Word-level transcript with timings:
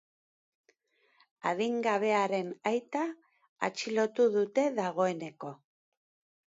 Adingabearen 1.49 2.49
aita 2.71 3.05
atxilotu 3.69 4.27
dute 4.39 4.67
dagoeneko. 4.83 5.59